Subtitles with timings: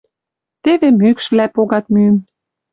[0.63, 2.15] Теве мӱкшвлӓ погат мӱм...